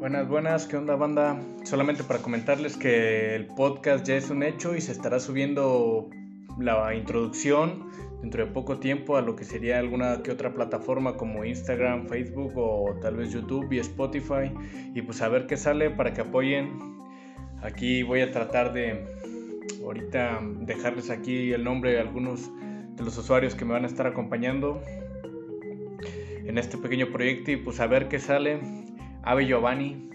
Buenas, 0.00 0.28
buenas, 0.30 0.66
¿qué 0.66 0.78
onda 0.78 0.96
banda? 0.96 1.38
Solamente 1.64 2.04
para 2.04 2.22
comentarles 2.22 2.78
que 2.78 3.34
el 3.34 3.48
podcast 3.48 4.06
ya 4.06 4.16
es 4.16 4.30
un 4.30 4.42
hecho 4.42 4.74
y 4.74 4.80
se 4.80 4.92
estará 4.92 5.20
subiendo 5.20 6.08
la 6.58 6.94
introducción 6.94 7.90
dentro 8.22 8.46
de 8.46 8.50
poco 8.50 8.78
tiempo 8.78 9.18
a 9.18 9.20
lo 9.20 9.36
que 9.36 9.44
sería 9.44 9.78
alguna 9.78 10.22
que 10.22 10.30
otra 10.30 10.54
plataforma 10.54 11.18
como 11.18 11.44
Instagram, 11.44 12.08
Facebook 12.08 12.54
o 12.56 12.98
tal 13.02 13.16
vez 13.16 13.30
YouTube 13.30 13.70
y 13.72 13.78
Spotify 13.80 14.50
y 14.94 15.02
pues 15.02 15.20
a 15.20 15.28
ver 15.28 15.46
qué 15.46 15.58
sale 15.58 15.90
para 15.90 16.14
que 16.14 16.22
apoyen. 16.22 16.78
Aquí 17.60 18.02
voy 18.02 18.22
a 18.22 18.32
tratar 18.32 18.72
de 18.72 19.04
ahorita 19.84 20.40
dejarles 20.60 21.10
aquí 21.10 21.52
el 21.52 21.62
nombre 21.62 21.92
de 21.92 22.00
algunos 22.00 22.50
de 22.96 23.04
los 23.04 23.18
usuarios 23.18 23.54
que 23.54 23.66
me 23.66 23.74
van 23.74 23.84
a 23.84 23.88
estar 23.88 24.06
acompañando 24.06 24.80
en 26.46 26.56
este 26.56 26.78
pequeño 26.78 27.12
proyecto 27.12 27.50
y 27.50 27.56
pues 27.56 27.80
a 27.80 27.86
ver 27.86 28.08
qué 28.08 28.18
sale. 28.18 28.60
Ave 29.22 29.46
Giovanni, 29.46 30.09